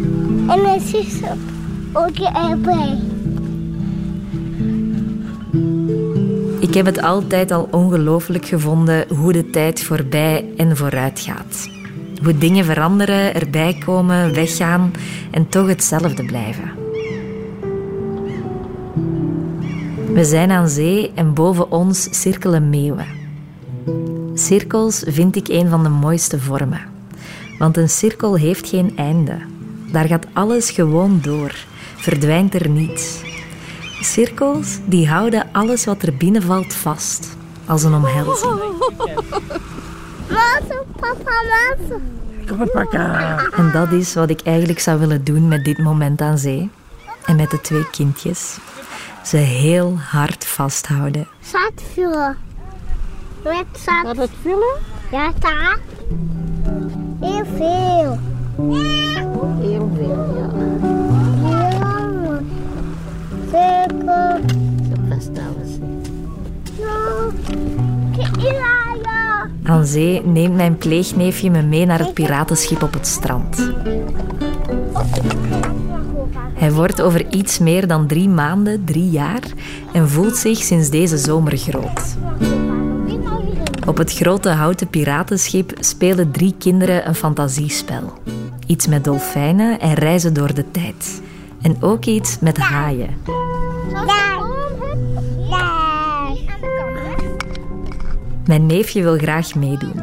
En 0.49 0.81
zie 0.81 1.05
je 1.21 1.33
ook 1.93 2.19
even. 2.19 3.13
Ik 6.61 6.75
heb 6.75 6.87
het 6.87 7.03
altijd 7.03 7.51
al 7.51 7.69
ongelooflijk 7.71 8.47
gevonden 8.47 9.05
hoe 9.09 9.33
de 9.33 9.51
tijd 9.51 9.83
voorbij 9.83 10.45
en 10.57 10.77
vooruit 10.77 11.21
gaat. 11.21 11.69
Hoe 12.23 12.39
dingen 12.39 12.65
veranderen, 12.65 13.35
erbij 13.35 13.83
komen, 13.85 14.35
weggaan 14.35 14.91
en 15.31 15.49
toch 15.49 15.67
hetzelfde 15.67 16.25
blijven. 16.25 16.71
We 20.13 20.25
zijn 20.25 20.51
aan 20.51 20.69
zee 20.69 21.13
en 21.15 21.35
boven 21.35 21.71
ons 21.71 22.21
cirkelen 22.21 22.71
meeuwen. 22.71 23.07
Cirkels 24.35 25.05
vind 25.07 25.37
ik 25.37 25.49
een 25.49 25.69
van 25.69 25.83
de 25.83 25.89
mooiste 25.89 26.41
vormen. 26.41 26.81
Want 27.59 27.77
een 27.77 27.89
cirkel 27.89 28.37
heeft 28.37 28.69
geen 28.69 28.97
einde. 28.97 29.54
Daar 29.95 30.07
gaat 30.07 30.27
alles 30.33 30.71
gewoon 30.71 31.19
door, 31.23 31.55
verdwijnt 31.97 32.55
er 32.55 32.69
niets. 32.69 33.21
Cirkels 34.01 34.79
die 34.85 35.09
houden 35.09 35.49
alles 35.53 35.85
wat 35.85 36.03
er 36.03 36.15
binnenvalt 36.17 36.75
vast, 36.75 37.37
als 37.67 37.83
een 37.83 37.95
omhelzing. 37.95 38.61
Mazo, 40.31 40.85
papa, 41.01 41.43
mazo. 41.49 42.01
Kom 42.47 42.57
maar 42.57 42.69
pakken. 42.69 43.39
En 43.53 43.71
dat 43.73 43.93
is 43.93 44.15
wat 44.15 44.31
ik 44.31 44.41
eigenlijk 44.41 44.79
zou 44.81 44.99
willen 44.99 45.25
doen 45.25 45.49
met 45.49 45.65
dit 45.65 45.79
moment 45.79 46.21
aan 46.21 46.39
zee. 46.39 46.71
En 47.27 47.37
met 47.37 47.51
de 47.51 47.61
twee 47.61 47.91
kindjes. 47.91 48.57
Ze 49.25 49.37
heel 49.37 49.99
hard 49.99 50.45
vasthouden. 50.45 51.29
Zat 51.41 51.83
vullen. 51.93 52.37
Met 53.45 53.67
zat. 53.73 54.03
Wat 54.03 54.17
het 54.17 54.31
vullen? 54.43 54.77
Ja, 55.11 55.33
daar. 55.39 55.79
Heel 57.21 57.45
veel. 57.57 58.19
Heel 59.61 59.91
veel, 59.97 60.37
ja. 60.37 60.45
Zee 69.85 70.23
neemt 70.25 70.55
mijn 70.55 70.77
pleegneefje 70.77 71.51
me 71.51 71.63
mee 71.63 71.87
naar 71.87 71.99
het 71.99 72.15
piratenschip 72.15 72.83
op 72.83 72.93
het 72.93 73.07
strand. 73.07 73.73
Hij 76.55 76.73
wordt 76.73 77.03
over 77.03 77.33
iets 77.33 77.59
meer 77.59 77.87
dan 77.87 78.07
drie 78.07 78.29
maanden, 78.29 78.85
drie 78.85 79.11
jaar, 79.11 79.43
en 79.93 80.09
voelt 80.09 80.37
zich 80.37 80.59
sinds 80.59 80.91
deze 80.91 81.19
zomer 81.19 81.57
groot. 81.57 82.17
Op 83.87 83.97
het 83.97 84.13
grote 84.13 84.49
houten 84.49 84.89
piratenschip 84.89 85.73
spelen 85.81 86.31
drie 86.31 86.55
kinderen 86.59 87.09
een 87.09 87.15
fantasiespel. 87.15 88.13
Iets 88.67 88.87
met 88.87 89.05
dolfijnen 89.05 89.81
en 89.81 89.95
reizen 89.95 90.35
door 90.35 90.55
de 90.55 90.71
tijd. 90.71 91.23
En 91.63 91.83
ook 91.83 92.05
iets 92.05 92.39
met 92.41 92.57
haaien. 92.57 93.09
Mijn 98.47 98.67
neefje 98.67 99.03
wil 99.03 99.19
graag 99.19 99.55
meedoen. 99.55 100.01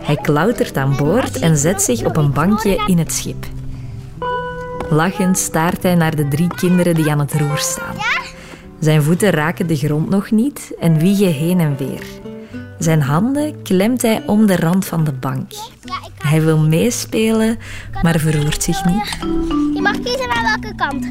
Hij 0.00 0.16
klautert 0.16 0.76
aan 0.76 0.96
boord 0.96 1.38
en 1.38 1.56
zet 1.56 1.82
zich 1.82 2.04
op 2.04 2.16
een 2.16 2.32
bankje 2.32 2.82
in 2.86 2.98
het 2.98 3.12
schip. 3.12 3.46
Lachend 4.90 5.38
staart 5.38 5.82
hij 5.82 5.94
naar 5.94 6.16
de 6.16 6.28
drie 6.28 6.48
kinderen 6.48 6.94
die 6.94 7.10
aan 7.10 7.18
het 7.18 7.32
roer 7.32 7.58
staan. 7.58 7.94
Zijn 8.80 9.02
voeten 9.02 9.30
raken 9.30 9.66
de 9.66 9.76
grond 9.76 10.08
nog 10.08 10.30
niet 10.30 10.72
en 10.80 10.98
wiegen 10.98 11.32
heen 11.32 11.60
en 11.60 11.76
weer. 11.76 12.02
Zijn 12.78 13.02
handen 13.02 13.62
klemt 13.62 14.02
hij 14.02 14.22
om 14.26 14.46
de 14.46 14.56
rand 14.56 14.84
van 14.84 15.04
de 15.04 15.12
bank. 15.12 15.52
Hij 16.26 16.42
wil 16.42 16.58
meespelen, 16.58 17.58
maar 18.02 18.18
verroert 18.18 18.62
zich 18.62 18.84
niet. 18.84 19.16
Je 19.74 19.80
mag 19.82 20.00
kiezen 20.00 20.28
naar 20.28 20.60
welke 20.60 20.74
kant. 20.76 21.06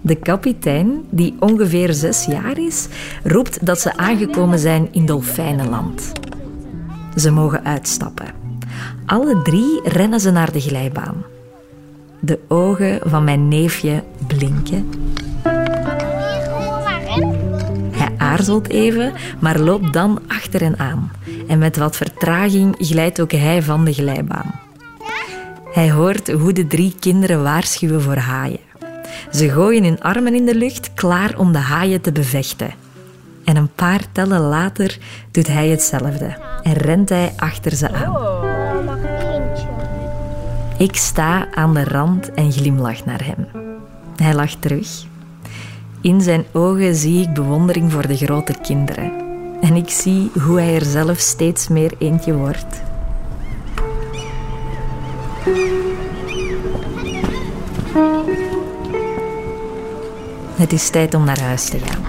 De 0.00 0.14
kapitein, 0.14 1.04
die 1.10 1.34
ongeveer 1.38 1.92
zes 1.92 2.24
jaar 2.24 2.58
is, 2.58 2.88
roept 3.24 3.66
dat 3.66 3.80
ze 3.80 3.96
aangekomen 3.96 4.58
zijn 4.58 4.88
in 4.92 5.06
Dolfijnenland. 5.06 6.12
Ze 7.16 7.30
mogen 7.30 7.64
uitstappen. 7.64 8.26
Alle 9.06 9.42
drie 9.42 9.80
rennen 9.84 10.20
ze 10.20 10.30
naar 10.30 10.52
de 10.52 10.60
glijbaan. 10.60 11.24
De 12.20 12.38
ogen 12.48 13.00
van 13.04 13.24
mijn 13.24 13.48
neefje 13.48 14.04
blinken. 14.26 14.90
Hij 17.90 18.08
aarzelt 18.16 18.68
even, 18.68 19.12
maar 19.40 19.58
loopt 19.58 19.92
dan 19.92 20.20
achter 20.28 20.60
hen 20.60 20.78
aan. 20.78 21.10
En 21.52 21.58
met 21.58 21.76
wat 21.76 21.96
vertraging 21.96 22.74
glijdt 22.78 23.20
ook 23.20 23.32
hij 23.32 23.62
van 23.62 23.84
de 23.84 23.92
glijbaan. 23.92 24.60
Hij 25.72 25.90
hoort 25.90 26.30
hoe 26.30 26.52
de 26.52 26.66
drie 26.66 26.94
kinderen 27.00 27.42
waarschuwen 27.42 28.02
voor 28.02 28.16
haaien. 28.16 28.60
Ze 29.30 29.50
gooien 29.50 29.84
hun 29.84 30.00
armen 30.00 30.34
in 30.34 30.46
de 30.46 30.54
lucht, 30.54 30.94
klaar 30.94 31.38
om 31.38 31.52
de 31.52 31.58
haaien 31.58 32.00
te 32.00 32.12
bevechten. 32.12 32.70
En 33.44 33.56
een 33.56 33.72
paar 33.74 34.00
tellen 34.12 34.40
later 34.40 34.98
doet 35.30 35.46
hij 35.46 35.68
hetzelfde 35.68 36.36
en 36.62 36.72
rent 36.72 37.08
hij 37.08 37.32
achter 37.36 37.72
ze 37.72 37.92
aan. 37.92 38.16
Ik 40.78 40.96
sta 40.96 41.48
aan 41.54 41.74
de 41.74 41.84
rand 41.84 42.30
en 42.34 42.52
glimlach 42.52 43.04
naar 43.04 43.24
hem. 43.24 43.46
Hij 44.16 44.34
lacht 44.34 44.62
terug. 44.62 44.88
In 46.00 46.20
zijn 46.20 46.44
ogen 46.52 46.94
zie 46.94 47.22
ik 47.22 47.34
bewondering 47.34 47.92
voor 47.92 48.06
de 48.06 48.16
grote 48.16 48.54
kinderen. 48.62 49.21
En 49.62 49.76
ik 49.76 49.90
zie 49.90 50.30
hoe 50.40 50.60
hij 50.60 50.74
er 50.74 50.84
zelf 50.84 51.18
steeds 51.18 51.68
meer 51.68 51.92
eentje 51.98 52.34
wordt. 52.34 52.82
Het 60.54 60.72
is 60.72 60.90
tijd 60.90 61.14
om 61.14 61.24
naar 61.24 61.40
huis 61.40 61.64
te 61.68 61.78
gaan. 61.78 62.02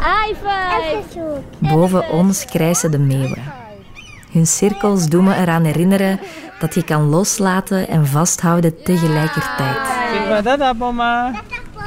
Boven 1.60 2.10
ons 2.10 2.46
krijsen 2.46 2.92
de 2.92 3.00
meeuwen. 3.00 3.44
Hun 4.32 4.48
cirkels 4.48 5.08
doen 5.08 5.24
me 5.24 5.36
eraan 5.36 5.64
herinneren 5.64 6.20
dat 6.60 6.74
je 6.74 6.84
kan 6.84 7.10
loslaten 7.10 7.88
en 7.88 8.08
vasthouden 8.08 8.84
tegelijkertijd. 8.84 9.78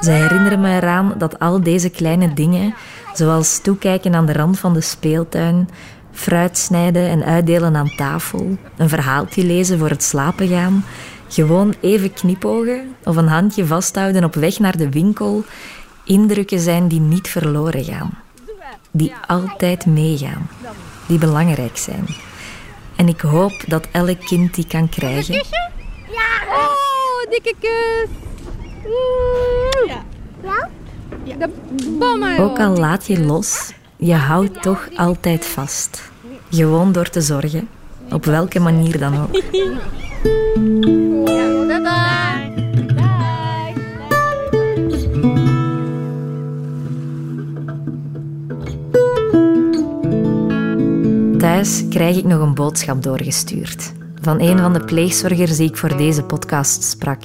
Ze 0.01 0.11
herinneren 0.11 0.61
me 0.61 0.77
eraan 0.77 1.15
dat 1.19 1.39
al 1.39 1.63
deze 1.63 1.91
kleine 1.91 2.35
dingen, 2.35 2.75
zoals 3.17 3.59
toekijken 3.59 4.15
aan 4.15 4.27
de 4.27 4.33
rand 4.33 4.59
van 4.59 4.75
de 4.75 4.81
speeltuin, 4.81 5.69
fruit 6.13 6.59
snijden 6.59 7.09
en 7.09 7.25
uitdelen 7.25 7.77
aan 7.77 7.95
tafel, 7.97 8.57
een 8.77 8.89
verhaaltje 8.89 9.45
lezen 9.45 9.79
voor 9.79 9.89
het 9.89 10.03
slapen 10.03 10.49
gaan, 10.49 10.85
gewoon 11.29 11.75
even 11.81 12.13
knipogen 12.13 12.95
of 13.05 13.17
een 13.17 13.29
handje 13.29 13.67
vasthouden 13.67 14.25
op 14.25 14.35
weg 14.35 14.59
naar 14.59 14.77
de 14.77 14.91
winkel, 14.91 15.45
indrukken 16.05 16.61
zijn 16.61 16.89
die 16.89 17.01
niet 17.01 17.29
verloren 17.29 17.85
gaan, 17.85 18.19
die 18.91 19.13
altijd 19.27 19.87
meegaan, 19.87 20.49
die 21.07 21.19
belangrijk 21.19 21.77
zijn. 21.77 22.07
En 22.97 23.09
ik 23.09 23.21
hoop 23.21 23.65
dat 23.67 23.87
elk 23.93 24.21
kind 24.21 24.55
die 24.55 24.67
kan 24.67 24.89
krijgen. 24.89 25.35
Ja. 25.35 25.71
Oh, 26.49 27.31
dikke 27.31 27.55
kus. 27.61 28.09
Ja. 29.87 30.05
Ja? 30.43 30.69
Ook 32.39 32.59
al 32.59 32.77
laat 32.77 33.07
je 33.07 33.25
los, 33.25 33.73
je 33.97 34.15
houdt 34.15 34.63
toch 34.63 34.89
altijd 34.97 35.47
vast. 35.47 36.11
Gewoon 36.51 36.93
door 36.93 37.09
te 37.09 37.21
zorgen, 37.21 37.69
op 38.11 38.25
welke 38.25 38.61
manier 38.61 38.99
dan 38.99 39.21
ook. 39.21 39.43
thuis 51.57 51.89
krijg 51.89 52.17
ik 52.17 52.25
nog 52.25 52.41
een 52.41 52.55
boodschap 52.55 53.03
doorgestuurd. 53.03 53.93
Van 54.21 54.41
een 54.41 54.59
van 54.59 54.73
de 54.73 54.85
pleegzorgers 54.85 55.57
die 55.57 55.69
ik 55.69 55.77
voor 55.77 55.97
deze 55.97 56.23
podcast 56.23 56.83
sprak, 56.83 57.25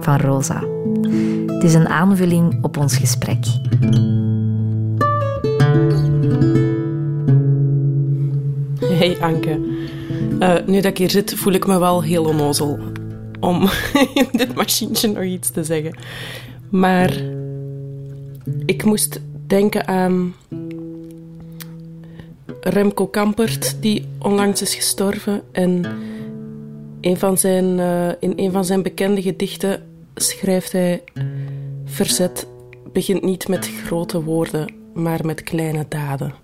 van 0.00 0.16
Rosa. 0.16 0.62
Het 1.60 1.68
is 1.68 1.74
een 1.74 1.88
aanvulling 1.88 2.58
op 2.62 2.76
ons 2.76 2.96
gesprek. 2.96 3.44
Hey 8.80 9.16
Anke. 9.20 9.60
Uh, 10.40 10.54
nu 10.66 10.74
dat 10.74 10.84
ik 10.84 10.98
hier 10.98 11.10
zit, 11.10 11.34
voel 11.34 11.52
ik 11.52 11.66
me 11.66 11.78
wel 11.78 12.02
heel 12.02 12.24
onnozel 12.24 12.78
om 13.40 13.62
in 14.14 14.28
dit 14.32 14.54
machientje 14.54 15.08
nog 15.08 15.22
iets 15.22 15.50
te 15.50 15.64
zeggen. 15.64 15.98
Maar 16.70 17.22
ik 18.66 18.84
moest 18.84 19.20
denken 19.46 19.86
aan 19.88 20.34
Remco 22.60 23.06
Kampert, 23.06 23.76
die 23.80 24.04
onlangs 24.18 24.62
is 24.62 24.74
gestorven. 24.74 25.42
En 25.52 25.84
een 27.00 27.16
van 27.16 27.38
zijn, 27.38 27.78
uh, 27.78 28.08
in 28.20 28.32
een 28.36 28.52
van 28.52 28.64
zijn 28.64 28.82
bekende 28.82 29.22
gedichten 29.22 29.82
schrijft 30.14 30.72
hij: 30.72 31.02
Verzet 31.90 32.46
begint 32.92 33.22
niet 33.22 33.48
met 33.48 33.70
grote 33.84 34.22
woorden, 34.22 34.74
maar 34.94 35.26
met 35.26 35.42
kleine 35.42 35.84
daden. 35.88 36.34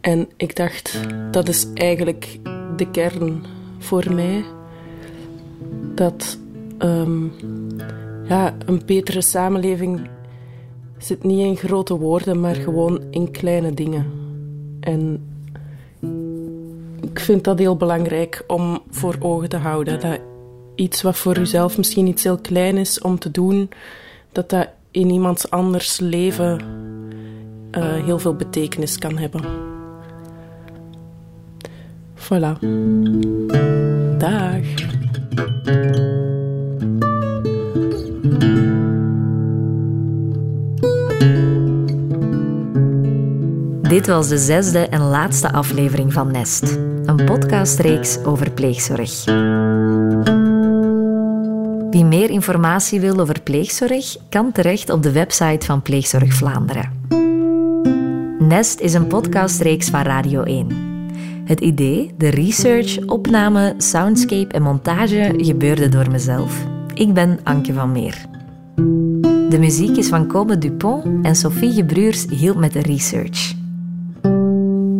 En 0.00 0.28
ik 0.36 0.56
dacht, 0.56 1.00
dat 1.30 1.48
is 1.48 1.66
eigenlijk 1.74 2.38
de 2.76 2.90
kern 2.90 3.44
voor 3.78 4.14
mij. 4.14 4.44
Dat 5.94 6.38
um, 6.78 7.32
ja, 8.28 8.54
een 8.66 8.82
betere 8.86 9.20
samenleving 9.20 10.08
zit 10.98 11.22
niet 11.22 11.44
in 11.46 11.56
grote 11.56 11.96
woorden, 11.96 12.40
maar 12.40 12.54
gewoon 12.54 13.02
in 13.10 13.30
kleine 13.30 13.74
dingen. 13.74 14.06
En 14.80 15.28
ik 17.00 17.20
vind 17.20 17.44
dat 17.44 17.58
heel 17.58 17.76
belangrijk 17.76 18.44
om 18.46 18.82
voor 18.90 19.16
ogen 19.20 19.48
te 19.48 19.56
houden. 19.56 20.00
Dat 20.00 20.20
iets 20.74 21.02
wat 21.02 21.16
voor 21.16 21.38
uzelf 21.38 21.76
misschien 21.76 22.06
iets 22.06 22.22
heel 22.22 22.38
klein 22.38 22.76
is 22.76 23.00
om 23.00 23.18
te 23.18 23.30
doen, 23.30 23.68
dat 24.34 24.50
dat 24.50 24.68
in 24.90 25.10
iemands 25.10 25.50
anders 25.50 26.00
leven 26.00 26.60
uh, 27.70 27.84
heel 28.04 28.18
veel 28.18 28.34
betekenis 28.34 28.98
kan 28.98 29.18
hebben. 29.18 29.42
Voilà. 32.14 32.58
Dag. 34.18 34.62
Dit 43.88 44.06
was 44.06 44.28
de 44.28 44.38
zesde 44.38 44.88
en 44.88 45.00
laatste 45.00 45.52
aflevering 45.52 46.12
van 46.12 46.30
Nest, 46.32 46.78
een 47.04 47.24
podcastreeks 47.24 48.24
over 48.24 48.50
pleegzorg. 48.50 49.24
Wie 51.94 52.04
meer 52.04 52.30
informatie 52.30 53.00
wil 53.00 53.20
over 53.20 53.40
pleegzorg, 53.40 54.16
kan 54.28 54.52
terecht 54.52 54.90
op 54.90 55.02
de 55.02 55.12
website 55.12 55.66
van 55.66 55.82
Pleegzorg 55.82 56.32
Vlaanderen. 56.32 56.90
Nest 58.38 58.80
is 58.80 58.94
een 58.94 59.06
podcastreeks 59.06 59.88
van 59.88 60.02
Radio 60.02 60.42
1. 60.42 60.66
Het 61.44 61.60
idee, 61.60 62.14
de 62.18 62.28
research, 62.28 63.06
opname, 63.06 63.74
soundscape 63.78 64.54
en 64.54 64.62
montage 64.62 65.34
gebeurde 65.36 65.88
door 65.88 66.10
mezelf. 66.10 66.64
Ik 66.94 67.12
ben 67.12 67.38
Anke 67.42 67.72
van 67.72 67.92
Meer. 67.92 68.26
De 69.48 69.56
muziek 69.58 69.96
is 69.96 70.08
van 70.08 70.26
Kobe 70.26 70.58
Dupont 70.58 71.24
en 71.26 71.36
Sophie 71.36 71.72
Gebruurs 71.72 72.26
hielp 72.30 72.56
met 72.56 72.72
de 72.72 72.82
research. 72.82 73.54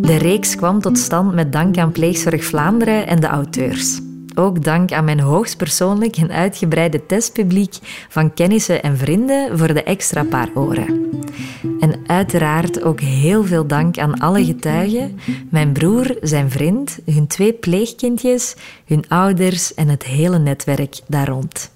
De 0.01 0.15
reeks 0.17 0.55
kwam 0.55 0.81
tot 0.81 0.97
stand 0.97 1.33
met 1.33 1.51
dank 1.51 1.77
aan 1.77 1.91
Pleegzorg 1.91 2.43
Vlaanderen 2.43 3.07
en 3.07 3.19
de 3.19 3.27
auteurs. 3.27 4.04
Ook 4.35 4.63
dank 4.63 4.91
aan 4.91 5.05
mijn 5.05 5.19
hoogstpersoonlijk 5.19 6.15
en 6.17 6.31
uitgebreide 6.31 7.05
testpubliek 7.05 7.75
van 8.09 8.33
kennissen 8.33 8.83
en 8.83 8.97
vrienden 8.97 9.57
voor 9.57 9.73
de 9.73 9.83
extra 9.83 10.23
paar 10.23 10.49
oren. 10.53 11.09
En 11.79 11.99
uiteraard 12.07 12.83
ook 12.83 12.99
heel 12.99 13.43
veel 13.43 13.67
dank 13.67 13.97
aan 13.97 14.19
alle 14.19 14.45
getuigen, 14.45 15.19
mijn 15.49 15.71
broer, 15.71 16.17
zijn 16.21 16.51
vriend, 16.51 16.99
hun 17.05 17.27
twee 17.27 17.53
pleegkindjes, 17.53 18.55
hun 18.85 19.03
ouders 19.07 19.73
en 19.73 19.87
het 19.87 20.03
hele 20.03 20.39
netwerk 20.39 20.99
daar 21.07 21.27
rond. 21.27 21.71